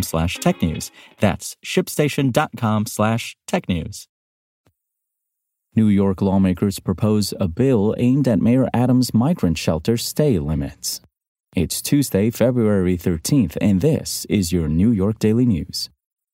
slash 0.00 0.38
technews. 0.38 0.90
That's 1.20 1.56
shipstation.com 1.62 2.86
slash 2.86 3.36
tech 3.46 3.68
news. 3.68 4.08
New 5.74 5.88
York 5.88 6.22
lawmakers 6.22 6.80
propose 6.80 7.34
a 7.40 7.48
bill 7.48 7.94
aimed 7.98 8.28
at 8.28 8.40
Mayor 8.40 8.68
Adams' 8.72 9.12
migrant 9.12 9.58
shelter 9.58 9.98
stay 9.98 10.38
limits. 10.38 11.00
It's 11.54 11.82
Tuesday, 11.82 12.30
February 12.30 12.96
13th, 12.96 13.58
and 13.60 13.82
this 13.82 14.24
is 14.30 14.52
your 14.52 14.68
New 14.68 14.90
York 14.90 15.18
Daily 15.18 15.44
News. 15.44 15.90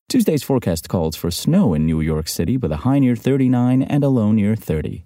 Tuesday's 0.09 0.43
forecast 0.43 0.89
calls 0.89 1.17
for 1.17 1.31
snow 1.31 1.75
in 1.75 1.85
New 1.87 2.01
York 2.01 2.29
City 2.29 2.57
with 2.57 2.73
a 2.73 2.79
high 2.79 2.99
near 2.99 3.15
39 3.15 3.83
and 3.83 4.05
a 4.05 4.09
low 4.09 4.33
near 4.33 4.55
30. 4.57 5.05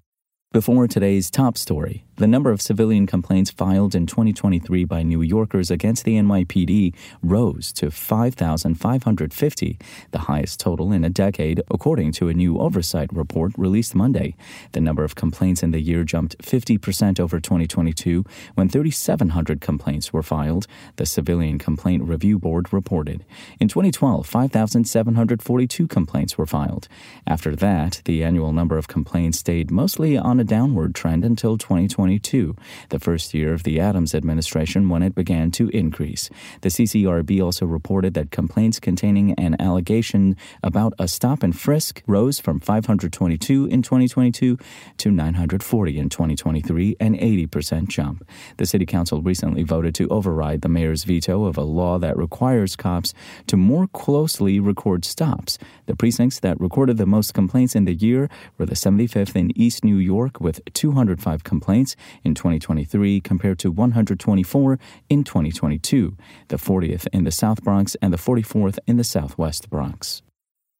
Before 0.52 0.86
today's 0.86 1.30
top 1.30 1.56
story, 1.56 2.04
the 2.16 2.26
number 2.26 2.50
of 2.50 2.60
civilian 2.60 3.06
complaints 3.06 3.50
filed 3.50 3.94
in 3.94 4.06
2023 4.06 4.84
by 4.84 5.02
New 5.02 5.22
Yorkers 5.22 5.70
against 5.70 6.04
the 6.04 6.16
NYPD 6.16 6.94
rose 7.22 7.72
to 7.72 7.90
5,550, 7.90 9.78
the 10.10 10.18
highest 10.18 10.60
total 10.60 10.92
in 10.92 11.04
a 11.04 11.10
decade, 11.10 11.62
according 11.70 12.12
to 12.12 12.28
a 12.28 12.34
new 12.34 12.58
oversight 12.58 13.10
report 13.14 13.52
released 13.56 13.94
Monday. 13.94 14.36
The 14.72 14.82
number 14.82 15.04
of 15.04 15.14
complaints 15.14 15.62
in 15.62 15.70
the 15.70 15.80
year 15.80 16.04
jumped 16.04 16.36
50% 16.42 17.18
over 17.18 17.40
2022 17.40 18.26
when 18.54 18.68
3,700 18.68 19.62
complaints 19.62 20.12
were 20.12 20.22
filed, 20.22 20.66
the 20.96 21.06
Civilian 21.06 21.58
Complaint 21.58 22.02
Review 22.02 22.38
Board 22.38 22.74
reported. 22.74 23.24
In 23.58 23.68
2012, 23.68 24.26
5,742 24.26 25.88
complaints 25.88 26.36
were 26.36 26.46
filed. 26.46 26.88
After 27.26 27.56
that, 27.56 28.02
the 28.04 28.22
annual 28.22 28.52
number 28.52 28.76
of 28.76 28.86
complaints 28.86 29.38
stayed 29.38 29.70
mostly 29.70 30.18
on 30.18 30.41
a 30.42 30.44
downward 30.44 30.92
trend 30.92 31.24
until 31.24 31.56
2022, 31.56 32.56
the 32.88 32.98
first 32.98 33.32
year 33.32 33.54
of 33.54 33.62
the 33.62 33.78
Adams 33.78 34.12
administration 34.12 34.88
when 34.88 35.00
it 35.00 35.14
began 35.14 35.52
to 35.52 35.68
increase. 35.68 36.28
The 36.62 36.68
CCRB 36.68 37.40
also 37.40 37.64
reported 37.64 38.14
that 38.14 38.32
complaints 38.32 38.80
containing 38.80 39.34
an 39.34 39.54
allegation 39.60 40.36
about 40.60 40.94
a 40.98 41.06
stop 41.06 41.44
and 41.44 41.56
frisk 41.56 42.02
rose 42.08 42.40
from 42.40 42.58
522 42.58 43.66
in 43.66 43.82
2022 43.82 44.58
to 44.96 45.10
940 45.12 45.98
in 45.98 46.08
2023, 46.08 46.96
an 46.98 47.16
80% 47.16 47.86
jump. 47.86 48.26
The 48.56 48.66
City 48.66 48.84
Council 48.84 49.22
recently 49.22 49.62
voted 49.62 49.94
to 49.94 50.08
override 50.08 50.62
the 50.62 50.68
mayor's 50.68 51.04
veto 51.04 51.44
of 51.44 51.56
a 51.56 51.62
law 51.62 52.00
that 52.00 52.16
requires 52.16 52.74
cops 52.74 53.14
to 53.46 53.56
more 53.56 53.86
closely 53.86 54.58
record 54.58 55.04
stops. 55.04 55.56
The 55.86 55.94
precincts 55.94 56.40
that 56.40 56.60
recorded 56.60 56.96
the 56.96 57.06
most 57.06 57.32
complaints 57.32 57.76
in 57.76 57.84
the 57.84 57.94
year 57.94 58.28
were 58.58 58.66
the 58.66 58.74
75th 58.74 59.36
in 59.36 59.56
East 59.56 59.84
New 59.84 59.98
York 59.98 60.31
with 60.40 60.60
205 60.72 61.44
complaints 61.44 61.96
in 62.24 62.34
2023 62.34 63.20
compared 63.20 63.58
to 63.60 63.70
124 63.70 64.78
in 65.08 65.24
2022, 65.24 66.16
the 66.48 66.56
40th 66.56 67.06
in 67.12 67.24
the 67.24 67.30
South 67.30 67.62
Bronx 67.62 67.96
and 68.02 68.12
the 68.12 68.18
44th 68.18 68.78
in 68.86 68.96
the 68.96 69.04
Southwest 69.04 69.70
Bronx. 69.70 70.22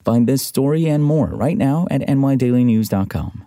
Find 0.05 0.27
this 0.27 0.43
story 0.43 0.87
and 0.87 1.05
more 1.05 1.29
right 1.29 1.57
now 1.57 1.87
at 1.91 2.01
nydailynews.com. 2.03 3.47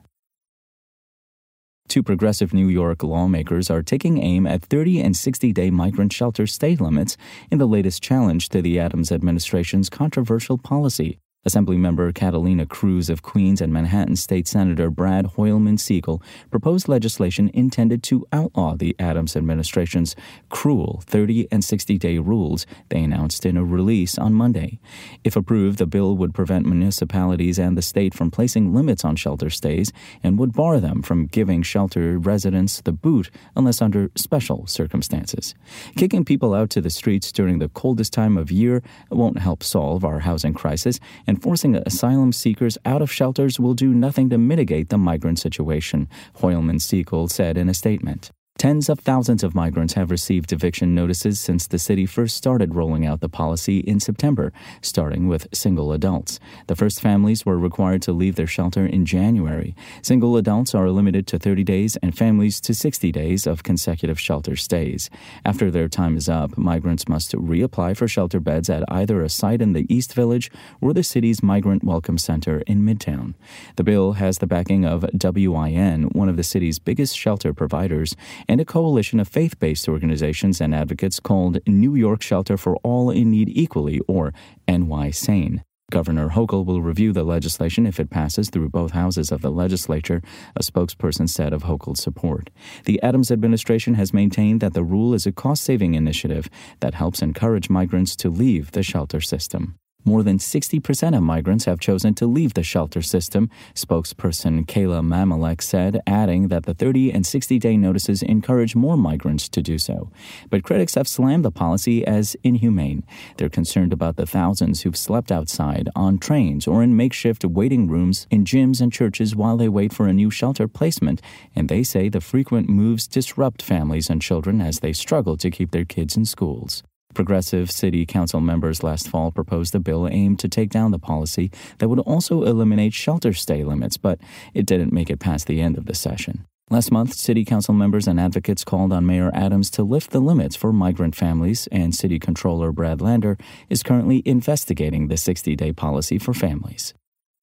Two 1.87 2.01
progressive 2.01 2.53
New 2.53 2.67
York 2.67 3.03
lawmakers 3.03 3.69
are 3.69 3.83
taking 3.83 4.17
aim 4.17 4.47
at 4.47 4.63
30 4.63 5.01
and 5.01 5.15
60 5.15 5.53
day 5.53 5.69
migrant 5.69 6.11
shelter 6.11 6.47
stay 6.47 6.75
limits 6.75 7.15
in 7.51 7.59
the 7.59 7.67
latest 7.67 8.01
challenge 8.01 8.49
to 8.49 8.61
the 8.61 8.79
Adams 8.79 9.11
administration's 9.11 9.89
controversial 9.89 10.57
policy. 10.57 11.19
Assemblymember 11.47 12.13
Catalina 12.13 12.65
Cruz 12.65 13.07
of 13.07 13.21
Queens 13.21 13.61
and 13.61 13.71
Manhattan 13.71 14.15
State 14.15 14.47
Senator 14.47 14.89
Brad 14.89 15.25
Hoylman 15.35 15.77
Sigal 15.77 16.23
proposed 16.49 16.87
legislation 16.87 17.51
intended 17.53 18.01
to 18.03 18.25
outlaw 18.33 18.75
the 18.75 18.95
Adams 18.97 19.35
administration's 19.35 20.15
cruel 20.49 21.03
30 21.05 21.47
and 21.51 21.63
60 21.63 21.99
day 21.99 22.17
rules 22.17 22.65
they 22.89 23.03
announced 23.03 23.45
in 23.45 23.57
a 23.57 23.63
release 23.63 24.17
on 24.17 24.33
Monday. 24.33 24.79
If 25.23 25.35
approved, 25.35 25.77
the 25.77 25.85
bill 25.85 26.17
would 26.17 26.33
prevent 26.33 26.65
municipalities 26.65 27.59
and 27.59 27.77
the 27.77 27.83
state 27.83 28.15
from 28.15 28.31
placing 28.31 28.73
limits 28.73 29.05
on 29.05 29.15
shelter 29.15 29.51
stays 29.51 29.93
and 30.23 30.39
would 30.39 30.53
bar 30.53 30.79
them 30.79 31.03
from 31.03 31.27
giving 31.27 31.61
shelter 31.61 32.17
residents 32.17 32.81
the 32.81 32.91
boot 32.91 33.29
unless 33.55 33.83
under 33.83 34.09
special 34.15 34.65
circumstances. 34.65 35.53
Kicking 35.95 36.25
people 36.25 36.55
out 36.55 36.71
to 36.71 36.81
the 36.81 36.89
streets 36.89 37.31
during 37.31 37.59
the 37.59 37.69
coldest 37.69 38.13
time 38.13 38.35
of 38.35 38.51
year 38.51 38.81
won't 39.11 39.37
help 39.37 39.61
solve 39.61 40.03
our 40.03 40.19
housing 40.19 40.55
crisis 40.55 40.99
and 41.27 41.34
and 41.35 41.43
forcing 41.43 41.75
asylum 41.75 42.31
seekers 42.31 42.77
out 42.85 43.01
of 43.01 43.11
shelters 43.11 43.59
will 43.59 43.73
do 43.73 43.93
nothing 43.93 44.29
to 44.29 44.37
mitigate 44.37 44.87
the 44.87 44.97
migrant 44.97 45.37
situation, 45.37 46.07
Hoylman 46.37 46.79
Sigal 46.79 47.29
said 47.29 47.57
in 47.57 47.67
a 47.67 47.73
statement. 47.73 48.31
Tens 48.57 48.87
of 48.87 49.01
thousands 49.01 49.43
of 49.43 49.53
migrants 49.53 49.95
have 49.95 50.09
received 50.09 50.53
eviction 50.53 50.95
notices 50.95 51.41
since 51.41 51.67
the 51.67 51.77
city 51.77 52.05
first 52.05 52.37
started 52.37 52.73
rolling 52.73 53.05
out 53.05 53.19
the 53.19 53.27
policy 53.27 53.79
in 53.79 53.99
September, 53.99 54.53
starting 54.81 55.27
with 55.27 55.49
single 55.53 55.91
adults. 55.91 56.39
The 56.67 56.75
first 56.77 57.01
families 57.01 57.45
were 57.45 57.59
required 57.59 58.01
to 58.03 58.13
leave 58.13 58.35
their 58.35 58.47
shelter 58.47 58.85
in 58.85 59.05
January. 59.05 59.75
Single 60.01 60.37
adults 60.37 60.73
are 60.73 60.89
limited 60.89 61.27
to 61.27 61.37
30 61.37 61.65
days 61.65 61.97
and 61.97 62.17
families 62.17 62.61
to 62.61 62.73
60 62.73 63.11
days 63.11 63.45
of 63.45 63.63
consecutive 63.63 64.17
shelter 64.17 64.55
stays. 64.55 65.09
After 65.43 65.69
their 65.69 65.89
time 65.89 66.15
is 66.15 66.29
up, 66.29 66.57
migrants 66.57 67.09
must 67.09 67.33
reapply 67.33 67.97
for 67.97 68.07
shelter 68.07 68.39
beds 68.39 68.69
at 68.69 68.85
either 68.87 69.21
a 69.21 69.27
site 69.27 69.61
in 69.61 69.73
the 69.73 69.85
East 69.93 70.13
Village 70.13 70.49
or 70.79 70.93
the 70.93 71.03
city's 71.03 71.43
Migrant 71.43 71.83
Welcome 71.83 72.17
Center 72.17 72.61
in 72.67 72.85
Midtown. 72.85 73.33
The 73.75 73.83
bill 73.83 74.13
has 74.13 74.37
the 74.37 74.47
backing 74.47 74.85
of 74.85 75.05
WIN, 75.13 76.03
one 76.13 76.29
of 76.29 76.37
the 76.37 76.43
city's 76.43 76.79
biggest 76.79 77.17
shelter 77.17 77.53
providers 77.53 78.15
and 78.47 78.61
a 78.61 78.65
coalition 78.65 79.19
of 79.19 79.27
faith 79.27 79.59
based 79.59 79.87
organizations 79.87 80.61
and 80.61 80.73
advocates 80.73 81.19
called 81.19 81.59
New 81.67 81.95
York 81.95 82.21
Shelter 82.21 82.57
for 82.57 82.77
All 82.77 83.09
in 83.09 83.31
Need 83.31 83.49
Equally, 83.49 83.99
or 84.07 84.33
NY 84.67 85.11
SANE. 85.11 85.63
Governor 85.91 86.29
Hochul 86.29 86.65
will 86.65 86.81
review 86.81 87.13
the 87.13 87.23
legislation 87.23 87.85
if 87.85 87.99
it 87.99 88.09
passes 88.09 88.49
through 88.49 88.69
both 88.69 88.91
houses 88.91 89.31
of 89.31 89.41
the 89.41 89.51
legislature, 89.51 90.21
a 90.55 90.61
spokesperson 90.61 91.29
said 91.29 91.53
of 91.53 91.63
Hochul's 91.63 92.01
support. 92.01 92.49
The 92.85 93.01
Adams 93.03 93.29
administration 93.29 93.93
has 93.93 94.13
maintained 94.13 94.61
that 94.61 94.73
the 94.73 94.83
rule 94.83 95.13
is 95.13 95.27
a 95.27 95.31
cost 95.31 95.63
saving 95.63 95.93
initiative 95.93 96.49
that 96.79 96.95
helps 96.95 97.21
encourage 97.21 97.69
migrants 97.69 98.15
to 98.17 98.29
leave 98.29 98.71
the 98.71 98.81
shelter 98.81 99.21
system. 99.21 99.77
More 100.07 100.21
than 100.21 100.37
60% 100.37 101.17
of 101.17 101.23
migrants 101.23 101.65
have 101.65 101.79
chosen 101.79 102.13
to 102.15 102.27
leave 102.27 102.53
the 102.53 102.61
shelter 102.61 103.01
system, 103.01 103.49
spokesperson 103.73 104.67
Kayla 104.67 105.03
Mamelak 105.03 105.63
said, 105.63 105.99
adding 106.05 106.49
that 106.49 106.67
the 106.67 106.75
30 106.75 107.11
and 107.11 107.25
60 107.25 107.57
day 107.57 107.75
notices 107.75 108.21
encourage 108.21 108.75
more 108.75 108.97
migrants 108.97 109.49
to 109.49 109.63
do 109.63 109.79
so. 109.79 110.11
But 110.51 110.61
critics 110.63 110.93
have 110.93 111.07
slammed 111.07 111.43
the 111.43 111.49
policy 111.49 112.05
as 112.05 112.35
inhumane. 112.43 113.03
They're 113.37 113.49
concerned 113.49 113.93
about 113.93 114.15
the 114.15 114.27
thousands 114.27 114.81
who've 114.81 114.95
slept 114.95 115.31
outside, 115.31 115.89
on 115.95 116.19
trains, 116.19 116.67
or 116.67 116.83
in 116.83 116.95
makeshift 116.95 117.43
waiting 117.43 117.87
rooms 117.87 118.27
in 118.29 118.45
gyms 118.45 118.81
and 118.81 118.93
churches 118.93 119.35
while 119.35 119.57
they 119.57 119.69
wait 119.69 119.91
for 119.91 120.07
a 120.07 120.13
new 120.13 120.29
shelter 120.29 120.67
placement, 120.67 121.19
and 121.55 121.67
they 121.67 121.81
say 121.81 122.09
the 122.09 122.21
frequent 122.21 122.69
moves 122.69 123.07
disrupt 123.07 123.63
families 123.63 124.11
and 124.11 124.21
children 124.21 124.61
as 124.61 124.81
they 124.81 124.93
struggle 124.93 125.35
to 125.37 125.49
keep 125.49 125.71
their 125.71 125.83
kids 125.83 126.15
in 126.15 126.25
schools. 126.25 126.83
Progressive 127.15 127.71
City 127.71 128.05
Council 128.05 128.41
members 128.41 128.83
last 128.83 129.07
fall 129.07 129.31
proposed 129.31 129.73
a 129.73 129.79
bill 129.79 130.07
aimed 130.07 130.37
to 130.39 130.49
take 130.49 130.69
down 130.69 130.91
the 130.91 130.99
policy 130.99 131.49
that 131.79 131.87
would 131.87 131.99
also 131.99 132.43
eliminate 132.43 132.93
shelter 132.93 133.33
stay 133.33 133.63
limits, 133.63 133.97
but 133.97 134.19
it 134.53 134.65
didn't 134.65 134.93
make 134.93 135.09
it 135.09 135.19
past 135.19 135.47
the 135.47 135.61
end 135.61 135.77
of 135.77 135.85
the 135.85 135.95
session. 135.95 136.45
Last 136.69 136.91
month, 136.91 137.13
City 137.13 137.45
Council 137.45 137.73
members 137.73 138.07
and 138.07 138.19
advocates 138.19 138.63
called 138.63 138.91
on 138.91 139.05
Mayor 139.05 139.31
Adams 139.33 139.69
to 139.71 139.83
lift 139.83 140.11
the 140.11 140.19
limits 140.19 140.55
for 140.55 140.73
migrant 140.73 141.15
families, 141.15 141.67
and 141.71 141.95
City 141.95 142.19
Controller 142.19 142.71
Brad 142.71 143.01
Lander 143.01 143.37
is 143.69 143.83
currently 143.83 144.21
investigating 144.25 145.07
the 145.07 145.17
60 145.17 145.55
day 145.55 145.71
policy 145.71 146.17
for 146.17 146.33
families. 146.33 146.93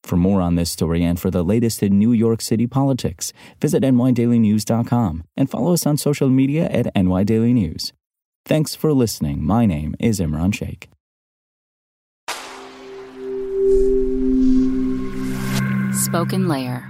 For 0.02 0.16
more 0.16 0.40
on 0.40 0.56
this 0.56 0.70
story 0.70 1.04
and 1.04 1.18
for 1.18 1.30
the 1.30 1.44
latest 1.44 1.82
in 1.82 1.98
New 1.98 2.12
York 2.12 2.42
City 2.42 2.66
politics, 2.66 3.32
visit 3.60 3.82
nydailynews.com 3.82 5.24
and 5.36 5.50
follow 5.50 5.72
us 5.72 5.86
on 5.86 5.96
social 5.96 6.28
media 6.28 6.66
at 6.66 6.92
nydailynews. 6.94 7.92
Thanks 8.44 8.74
for 8.74 8.92
listening. 8.92 9.44
My 9.44 9.66
name 9.66 9.94
is 10.00 10.18
Imran 10.18 10.52
Sheikh. 10.52 10.88
Spoken 15.94 16.48
Layer. 16.48 16.88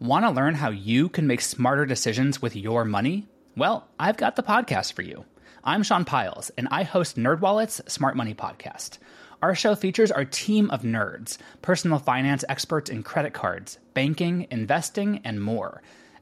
Want 0.00 0.24
to 0.24 0.30
learn 0.30 0.54
how 0.54 0.70
you 0.70 1.10
can 1.10 1.26
make 1.26 1.42
smarter 1.42 1.84
decisions 1.84 2.40
with 2.40 2.56
your 2.56 2.84
money? 2.86 3.28
Well, 3.54 3.86
I've 3.98 4.16
got 4.16 4.36
the 4.36 4.42
podcast 4.42 4.94
for 4.94 5.02
you. 5.02 5.24
I'm 5.62 5.82
Sean 5.82 6.04
Pyles, 6.04 6.50
and 6.56 6.66
I 6.70 6.82
host 6.84 7.16
NerdWallet's 7.16 7.82
Smart 7.92 8.16
Money 8.16 8.34
Podcast. 8.34 8.98
Our 9.42 9.54
show 9.54 9.74
features 9.74 10.10
our 10.10 10.24
team 10.24 10.70
of 10.70 10.82
nerds, 10.82 11.36
personal 11.60 11.98
finance 11.98 12.44
experts 12.48 12.88
in 12.88 13.02
credit 13.02 13.34
cards, 13.34 13.78
banking, 13.92 14.46
investing, 14.50 15.20
and 15.22 15.42
more. 15.42 15.82